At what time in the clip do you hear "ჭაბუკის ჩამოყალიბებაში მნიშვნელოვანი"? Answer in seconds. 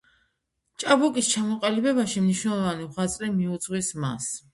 0.83-2.87